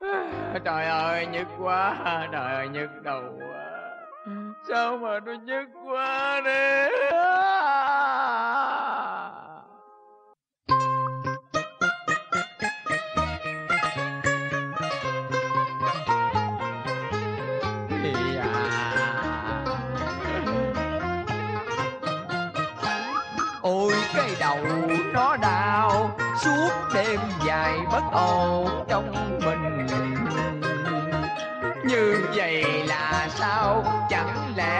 Trời 0.64 0.84
ơi 0.84 1.26
nhức 1.26 1.46
quá 1.58 1.96
Trời 2.32 2.54
ơi 2.54 2.68
nhức 2.68 3.02
đầu 3.02 3.22
quá. 3.38 3.62
Sao 4.68 4.96
mà 4.98 5.20
nó 5.20 5.32
nhức 5.32 5.68
quá 5.84 6.40
đi 6.44 6.86
à. 7.10 7.96
Ôi 23.62 23.92
cái 24.14 24.36
đầu 24.40 24.58
nó 25.12 25.36
đau 25.36 26.16
Suốt 26.40 26.70
đêm 26.94 27.20
dài 27.46 27.78
bất 27.92 28.02
ổn 28.12 28.85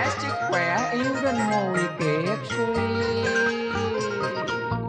Lẽ 0.07 0.13
sức 0.19 0.35
khỏe 0.51 0.91
yếu 0.93 1.15
đến 1.23 1.37
ngồi 1.51 1.79
kiệt 1.99 2.39
suy. 2.49 2.75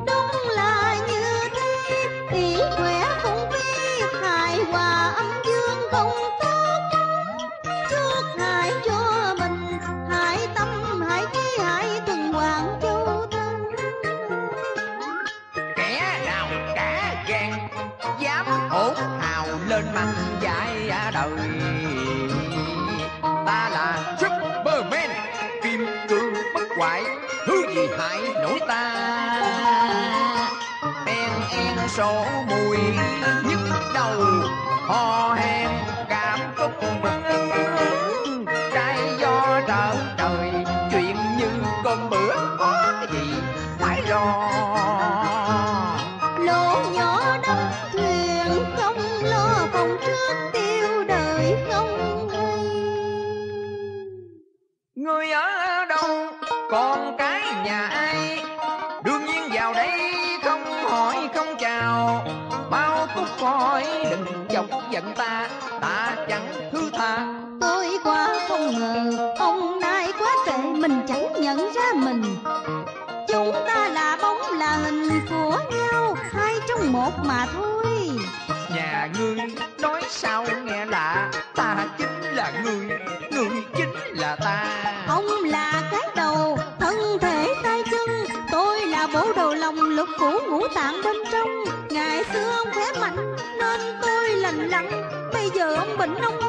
Đúng 0.07 0.49
là 0.55 0.95
như 1.07 1.49
thế 1.55 2.07
Yển 2.31 2.59
khỏe 2.77 3.03
không 3.21 3.49
biết 3.52 4.05
hài 4.21 4.63
hòa 4.63 5.13
âm 5.16 5.26
dương 5.45 5.80
không 5.91 6.12
tốt 6.41 6.80
Trước 7.90 8.23
hại 8.40 8.71
cho 8.85 9.35
mình 9.40 9.80
Hại 10.09 10.38
tâm 10.55 11.02
hại 11.02 11.23
trí 11.34 11.63
hại 11.63 12.02
tuần 12.05 12.34
hoàn 12.34 12.79
châu 12.81 13.27
thân. 13.31 13.71
Kẻ 15.76 16.21
nào 16.26 16.48
cả 16.76 17.26
gan 17.27 17.52
Dám 18.20 18.45
hỗn 18.70 18.95
hào 19.20 19.48
lên 19.68 19.85
mặt 19.95 20.13
dại 20.41 20.91
đời 21.13 21.77
gì 28.21 28.34
nỗi 28.41 28.60
ta. 28.68 28.93
En 31.05 31.32
en 31.51 31.90
sổ 31.90 32.26
mùi 32.49 32.77
nhức 33.43 33.60
đầu, 33.93 34.21
Ho 34.87 35.34
hen 35.34 35.70
cảm 36.10 36.40
cúc 36.57 36.71
Trái 38.73 38.98
do 39.20 39.62
trở 39.68 39.95
trời, 40.18 40.51
Chuyện 40.91 41.15
như 41.38 41.49
cơm 41.84 42.10
bữa 42.10 42.35
Có 42.60 42.93
cái 42.99 43.07
gì 43.12 43.34
phải 43.79 44.01
lo. 44.01 44.49
Lỗ 46.40 46.91
nhỏ 46.93 47.38
đắp 47.48 47.57
thuyền 47.91 48.65
không 48.77 48.98
lo 49.23 49.68
phòng 49.73 49.98
trước 50.05 50.49
tiêu 50.54 51.04
đời 51.07 51.57
không 51.71 51.96
ngờ 68.72 69.34
Ông 69.40 69.79
nai 69.79 70.13
quá 70.19 70.31
tệ 70.46 70.57
mình 70.57 71.01
chẳng 71.07 71.41
nhận 71.41 71.73
ra 71.73 71.94
mình. 71.96 72.23
Chúng 73.28 73.56
ta 73.68 73.88
là 73.88 74.18
bóng 74.22 74.57
là 74.57 74.72
hình 74.75 75.09
của 75.29 75.59
nhau 75.78 76.16
Hai 76.31 76.56
trong 76.69 76.91
một 76.91 77.12
mà 77.23 77.45
thôi. 77.53 78.09
Nhà 78.75 79.09
ngươi 79.19 79.38
nói 79.79 80.01
sao 80.09 80.45
nghe 80.63 80.85
lạ 80.85 81.31
Ta 81.56 81.85
chính 81.97 82.22
là 82.22 82.51
người 82.63 82.90
Người 83.31 83.63
chính 83.78 83.94
là 84.19 84.35
ta. 84.35 84.66
Ông 85.07 85.25
là 85.44 85.73
cái 85.91 86.12
đầu 86.16 86.59
Thân 86.79 87.19
thể 87.22 87.53
tay 87.63 87.84
chân 87.91 88.09
Tôi 88.51 88.81
là 88.81 89.07
bộ 89.13 89.34
đồ 89.35 89.53
lòng 89.53 89.75
lục 89.75 90.09
phủ 90.19 90.31
ngũ 90.49 90.67
tạng 90.67 91.01
bên 91.03 91.16
trong. 91.31 91.49
Ngày 91.89 92.23
xưa 92.34 92.51
ông 92.51 92.67
khỏe 92.73 92.85
mạnh 93.01 93.35
Nên 93.59 93.79
tôi 94.01 94.29
lành 94.29 94.69
lặn 94.69 94.89
Bây 95.34 95.49
giờ 95.55 95.75
ông 95.75 95.97
bệnh 95.97 96.16
ông 96.16 96.47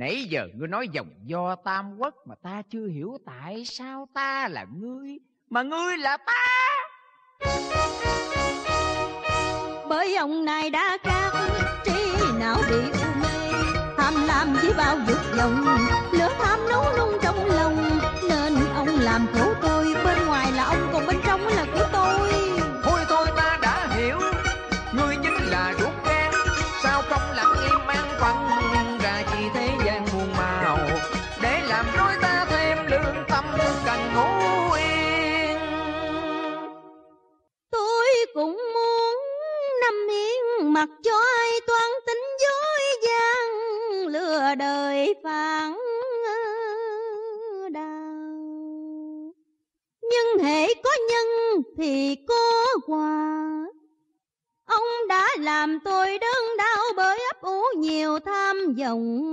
Nãy 0.00 0.24
giờ 0.24 0.48
ngươi 0.54 0.68
nói 0.68 0.88
dòng 0.92 1.10
do 1.24 1.54
tam 1.54 1.98
quốc 1.98 2.14
Mà 2.26 2.34
ta 2.42 2.62
chưa 2.70 2.86
hiểu, 2.86 3.18
tại 3.26 3.64
sao 3.64 4.08
ta 4.14 4.48
là 4.48 4.66
ngươi 4.76 5.18
Mà 5.50 5.62
ngươi 5.62 5.96
là 5.98 6.16
ta? 6.16 6.44
Bởi 9.88 10.16
ông 10.16 10.44
này 10.44 10.70
đã 10.70 10.98
cát 11.04 11.32
Trí 11.84 12.14
não 12.38 12.56
bị 12.70 12.76
u 12.76 13.20
mê, 13.22 13.52
Tham 13.96 14.14
lam 14.26 14.52
với 14.52 14.72
bao 14.76 14.96
dục 15.08 15.18
vọng, 15.36 15.64
Lửa 16.12 16.28
tham 16.38 16.58
nấu 16.68 16.84
nung 16.98 17.18
trong 17.22 17.44
lòng, 17.46 17.76
Nên 18.28 18.54
ông 18.74 18.88
làm 18.88 19.26
khổ 19.34 19.54
tôi 19.62 19.94
Bên 20.04 20.19
Mặc 40.80 40.88
cho 41.04 41.16
ai 41.36 41.60
toan 41.66 41.90
tính 42.06 42.24
dối 42.42 42.82
gian, 43.06 43.48
Lừa 44.06 44.54
đời 44.58 45.14
phản 45.24 45.78
đau. 47.72 49.34
Nhưng 50.02 50.44
hệ 50.44 50.74
có 50.84 50.90
nhân 51.10 51.62
thì 51.78 52.16
có 52.28 52.64
quà. 52.86 53.40
Ông 54.66 55.08
đã 55.08 55.28
làm 55.38 55.78
tôi 55.84 56.18
đớn 56.18 56.56
đau 56.58 56.84
bởi 56.96 57.18
ấp 57.18 57.42
ủ 57.42 57.62
nhiều 57.76 58.18
tham 58.18 58.74
vọng. 58.78 59.29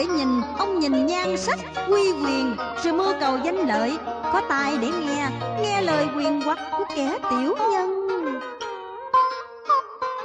Để 0.00 0.06
nhìn, 0.06 0.40
ông 0.58 0.78
nhìn 0.78 1.06
nhan 1.06 1.36
sắc, 1.36 1.58
quy 1.90 2.12
quyền 2.12 2.56
Rồi 2.84 2.92
mơ 2.92 3.14
cầu 3.20 3.38
danh 3.44 3.68
lợi. 3.68 3.98
Có 4.32 4.42
tai 4.48 4.76
để 4.80 4.88
nghe, 4.88 5.28
nghe 5.62 5.82
lời 5.82 6.06
quyền 6.16 6.40
hoặc 6.40 6.58
của 6.78 6.84
kẻ 6.96 7.18
tiểu 7.30 7.56
nhân. 7.72 8.08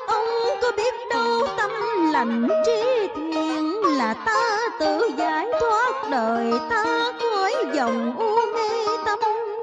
Ông 0.07 0.25
có 0.61 0.71
biết 0.77 0.93
đâu 1.09 1.47
tâm 1.57 1.71
lành 2.13 2.47
trí 2.65 3.07
thiện 3.15 3.73
Là 3.97 4.13
ta 4.25 4.57
tự 4.79 5.09
giải 5.17 5.47
thoát 5.59 6.09
đời 6.11 6.51
ta 6.69 7.11
khỏi 7.19 7.53
dòng 7.73 8.15
u 8.17 8.35
mê 8.53 8.97
tâm 9.05 9.19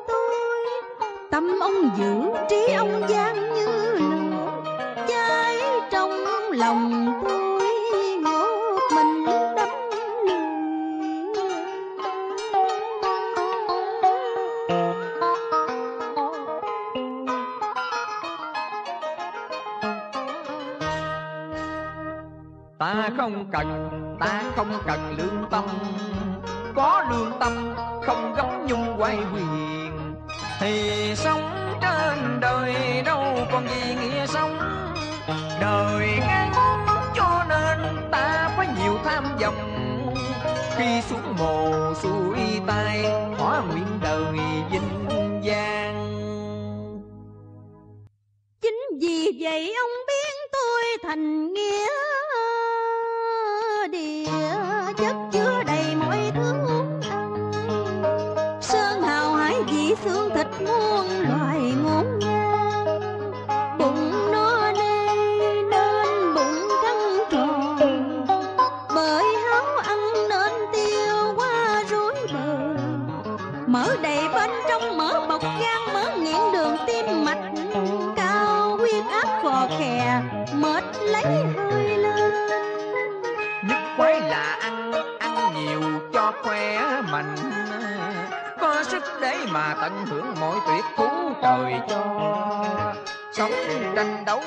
tôi. 0.08 0.66
Tâm 1.30 1.60
ông 1.60 1.90
giữ, 1.98 2.40
trí 2.50 2.72
ông 2.72 3.02
gian 3.08 3.54
như 3.54 3.66
lửa 3.94 4.62
Cháy 5.08 5.58
trong 5.90 6.24
lòng 6.50 7.01
Ta 23.02 23.10
không 23.16 23.46
cần, 23.52 23.88
ta 24.20 24.42
không 24.56 24.82
cần 24.86 25.14
lương 25.18 25.50
tâm. 25.50 25.64
Có 26.74 27.04
lương 27.10 27.32
tâm, 27.40 27.74
không 28.06 28.34
gấm 28.36 28.66
nhung 28.66 28.94
quay 28.98 29.16
quyền 29.34 30.14
Thì 30.60 31.14
sống 31.16 31.76
trên 31.80 32.40
đời 32.40 33.02
đâu 33.04 33.24
còn 33.52 33.68
gì 33.68 33.94
nghĩa 33.94 34.26
sống. 34.26 34.58
Đời 35.60 36.08
ngắn 36.20 36.52
cho 37.14 37.44
nên 37.48 37.78
ta 38.10 38.50
có 38.56 38.64
nhiều 38.78 38.98
tham 39.04 39.24
vọng. 39.40 40.14
Khi 40.76 41.02
xuống 41.02 41.36
mồ 41.38 41.94
xuôi 41.94 42.60
tay 42.66 43.04
Hóa 43.38 43.62
nguyện 43.70 43.98
đời 44.02 44.32
vinh 44.70 45.08
giang. 45.46 45.94
Chính 48.60 48.80
vì 49.00 49.38
vậy 49.40 49.74
ông 49.74 49.90
biến 50.08 50.36
tôi 50.52 50.82
thành 51.02 51.52
nghi 51.52 51.61
chất 54.96 55.16
chứa 55.32 55.62
đầy 55.66 55.96
mọi 55.96 56.32
thứ 56.34 56.52
Sơn 58.60 59.02
hào 59.02 59.34
hải 59.34 59.62
vị 59.62 59.94
xương 60.04 60.30
thịt 60.34 60.46
muôn 60.60 61.06
loài 61.28 61.60
ngốn 61.84 62.18
ngang. 62.18 63.00
Bụng 63.78 64.32
no 64.32 64.72
nê 64.72 65.06
nên 65.70 66.34
bụng 66.34 66.68
căng 66.82 67.18
tròn. 67.30 68.26
Bởi 68.94 69.24
háo 69.44 69.76
ăn 69.76 69.98
nên 70.28 70.52
tiêu 70.72 71.34
qua 71.36 71.84
rối 71.90 72.14
bờ 72.32 72.76
mở 73.66 73.96
đầy 74.02 74.11
khỏe 87.36 88.12
Có 88.60 88.82
sức 88.82 89.02
để 89.20 89.36
mà 89.50 89.74
tận 89.80 90.06
hưởng 90.06 90.34
mọi 90.40 90.56
tuyệt 90.66 90.84
thú 90.96 91.08
trời 91.42 91.74
cho. 91.88 92.04
Sống 93.32 93.52
tranh 93.96 94.24
đấu 94.24 94.42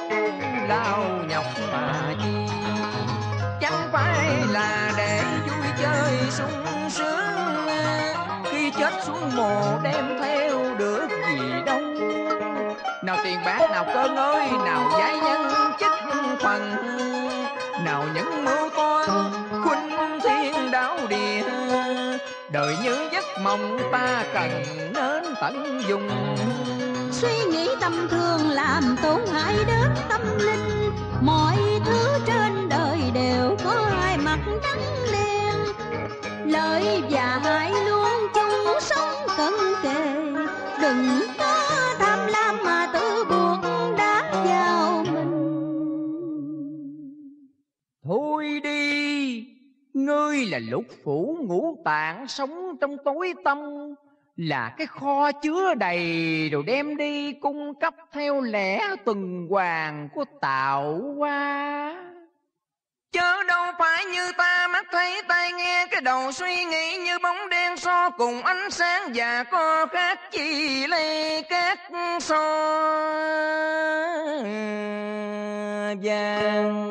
lao 0.68 1.00
nhọc 1.30 1.46
mà 1.72 2.14
chi. 2.24 2.48
Chẳng 3.62 3.90
phải 3.92 4.30
là 4.50 4.92
để 4.98 5.24
vui 5.48 5.72
chơi 5.82 6.18
sung 6.30 6.90
sướng. 6.90 7.68
Khi 8.46 8.72
chết 8.72 8.94
xuống 9.04 9.36
mồ 9.36 9.80
đem 9.84 10.20
theo 10.22 10.76
được 10.78 11.08
gì 11.30 11.40
đâu. 11.66 11.82
Nào 13.04 13.18
tiền 13.24 13.40
bạc, 13.46 13.68
nào 13.72 13.86
cơ 13.94 14.10
ngơi, 14.10 14.50
nào 14.66 14.90
giai 15.00 15.18
nhân 15.20 15.72
chức 15.80 15.92
phần. 16.42 16.76
Nào 17.86 18.04
những 18.14 18.45
đời 22.56 22.76
như 22.84 23.10
giấc 23.12 23.26
mộng 23.42 23.78
ta 23.92 24.26
cần 24.34 24.50
nên 24.94 25.24
tận 25.42 25.82
dụng. 25.88 26.10
Suy 27.12 27.46
nghĩ 27.52 27.70
tầm 27.82 28.08
thường 28.12 28.50
làm 28.50 28.96
tổn 29.04 29.22
hại 29.34 29.56
đến 29.68 29.90
tâm 30.10 30.22
linh. 30.38 30.92
Mọi 31.22 31.58
thứ 31.86 32.20
trên 32.26 32.70
đời 32.70 33.00
đều 33.14 33.58
có 33.64 33.90
hai 34.00 34.18
mặt 34.18 34.40
trắng 34.64 34.82
đen. 35.12 35.56
Lợi 36.46 37.04
và 37.10 37.40
hại 37.44 37.72
luôn 37.90 38.12
chung 38.34 38.80
sống 38.80 39.28
cận 39.38 39.54
kề. 39.84 40.16
Đừng 40.82 41.22
có 41.38 41.70
tham 42.00 42.20
lam 42.28 42.58
mà 42.66 42.88
tự 42.94 43.24
buộc 43.30 43.60
đã 43.98 44.32
vào 44.46 45.06
mình. 45.14 45.32
Thôi 48.04 48.60
đi 48.64 49.55
ngươi 49.96 50.46
là 50.46 50.60
lục 50.60 50.84
phủ 51.04 51.38
ngũ 51.42 51.78
tạng 51.86 52.28
sống 52.28 52.78
trong 52.82 52.98
tối 53.06 53.34
tâm, 53.44 53.60
là 54.36 54.74
cái 54.78 54.88
kho 54.88 55.32
chứa 55.32 55.74
đầy 55.74 56.50
rồi 56.52 56.64
đem 56.64 56.98
đi 56.98 57.34
cung 57.34 57.80
cấp 57.80 57.94
theo 58.12 58.42
lẽ 58.42 58.96
tuần 59.06 59.48
hoàn 59.50 60.10
của 60.14 60.26
tạo 60.42 61.02
hóa 61.18 61.96
Chớ 63.12 63.44
đâu 63.48 63.66
phải 63.80 64.06
như 64.06 64.32
ta 64.38 64.68
mắt 64.68 64.86
thấy, 64.92 65.22
tai 65.28 65.52
nghe 65.54 65.88
Cái 65.92 66.02
đầu 66.02 66.32
suy 66.32 66.66
nghĩ 66.66 66.98
như 66.98 67.20
bóng 67.20 67.50
đen 67.50 67.78
so 67.78 68.10
cùng 68.10 68.42
ánh 68.42 68.72
sáng 68.72 69.12
Và 69.16 69.44
có 69.44 69.86
khác 69.86 70.32
chi 70.32 70.88
lây 70.88 71.44
các 71.50 71.80
so. 72.20 72.36
Vàng. 76.04 76.86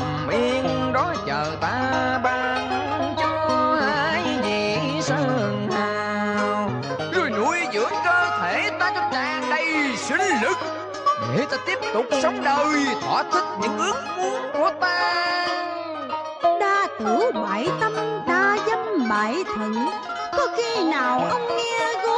Nằm 0.00 0.28
yên 0.28 0.92
đó 0.92 1.14
chờ 1.26 1.56
ta 1.60 2.20
ban 2.22 3.14
cho 3.18 3.78
hai 3.80 4.22
vị 4.42 5.00
sơn 5.00 5.68
hào. 5.72 6.70
Rồi 7.12 7.30
nuôi 7.30 7.58
dưỡng 7.74 7.92
cơ 8.04 8.38
thể 8.40 8.70
ta 8.80 8.92
cho 8.94 9.08
tràn 9.12 9.50
đầy 9.50 9.96
sinh 9.96 10.40
lực, 10.42 10.58
để 11.36 11.46
ta 11.50 11.56
tiếp 11.66 11.78
tục 11.94 12.06
sống 12.22 12.44
đời, 12.44 12.86
thỏa 13.00 13.22
thích 13.22 13.44
những 13.60 13.78
ước 13.78 14.02
muốn 14.16 14.42
của 14.52 14.70
ta. 14.80 15.46
Đa 16.60 16.86
tử 16.98 17.32
bại 17.34 17.68
tâm, 17.80 17.92
đa 18.28 18.56
dâm 18.66 19.08
bại 19.10 19.44
thận, 19.56 19.74
có 20.36 20.46
khi 20.56 20.84
nào 20.84 21.26
ông 21.30 21.46
nghe 21.48 21.94
gối 22.06 22.13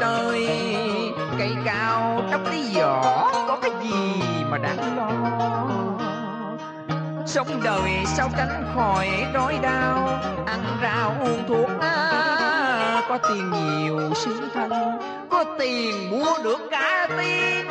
trời. 0.00 0.46
Cây 1.38 1.56
cao 1.64 2.22
trong 2.30 2.46
tí 2.50 2.74
vỏ 2.74 3.30
có 3.48 3.58
cái 3.62 3.70
gì 3.82 4.22
mà 4.50 4.58
đáng 4.58 4.96
lo? 4.96 5.10
Sống 7.26 7.60
đời 7.64 7.90
sao 8.06 8.28
tránh 8.36 8.72
khỏi 8.74 9.08
đói 9.34 9.58
đau 9.62 10.08
ăn 10.46 10.64
rau 10.82 11.14
uống 11.20 11.44
thuốc 11.48 11.70
à, 11.80 13.02
có 13.08 13.18
tiền 13.18 13.50
nhiều 13.50 14.14
sướng 14.14 14.48
thân 14.54 14.70
có 15.30 15.44
tiền 15.58 16.10
mua 16.10 16.38
được 16.44 16.60
cả 16.70 17.08
tiền 17.18 17.66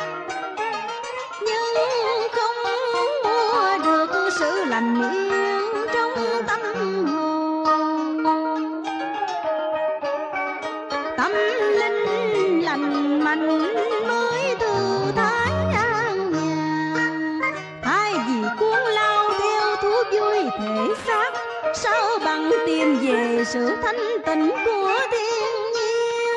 nhưng 1.40 1.74
không 2.32 2.72
mua 3.24 3.84
được 3.84 4.30
sự 4.38 4.64
lành 4.64 5.12
yên 5.12 5.86
trong 5.94 6.10
tâm 6.46 6.60
hồn. 7.06 8.84
Tâm 11.16 11.32
linh 11.78 11.97
lành 12.68 13.24
mạnh 13.24 13.48
mới 14.08 14.56
thư 14.60 15.12
thái 15.16 15.52
an 15.74 16.32
nhàn 16.32 17.40
ai 17.82 18.12
vì 18.12 18.48
cuốn 18.58 18.78
lao 18.80 19.30
theo 19.40 19.76
thú 19.82 19.90
vui 20.12 20.38
thể 20.58 20.94
xác, 21.06 21.30
sao 21.74 22.18
bằng 22.24 22.50
tìm 22.66 22.98
về 22.98 23.44
sự 23.46 23.76
thanh 23.82 23.96
tịnh 24.26 24.50
của 24.64 24.98
thiên 25.10 25.72
nhiên? 25.74 26.34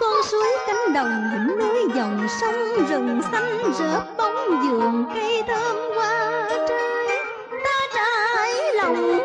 Con 0.00 0.22
suối 0.24 0.48
cánh 0.66 0.92
đồng 0.92 1.30
đỉnh 1.32 1.58
núi 1.58 1.88
dòng 1.94 2.26
sông 2.40 2.86
rừng 2.88 3.20
xanh 3.32 3.72
rợp 3.78 4.04
bóng 4.16 4.68
vườn 4.68 5.04
cây 5.14 5.42
thơm 5.46 5.76
hoa 5.96 6.48
trái 6.68 7.18
ta 7.64 7.80
trải 7.94 8.74
lòng 8.74 9.23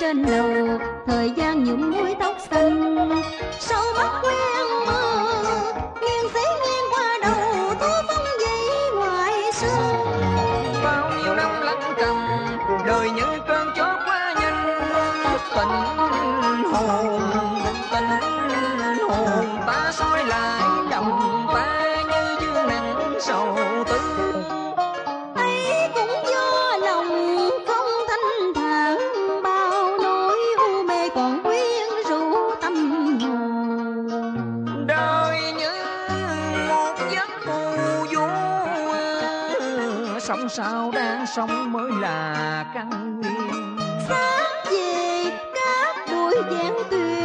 trên 0.00 0.22
lầu 0.22 0.78
thời 1.06 1.30
gian 1.36 1.64
nhuộm 1.64 1.90
muối 1.90 2.14
tóc 2.20 2.36
xanh. 2.50 3.22
Sau 3.60 3.82
mắt 3.96 4.20
quen 4.22 4.86
mơ 4.86 5.31
sống 40.32 40.48
sao 40.48 40.90
đang 40.94 41.26
sống 41.26 41.72
mới 41.72 41.90
là 42.00 42.64
căn 42.74 43.20
nguyên. 43.20 43.76
Sáng 44.08 44.64
về 44.70 45.24
đáp 45.54 46.06
buổi 46.12 46.34
giảng 46.50 46.76
tuyên 46.90 47.21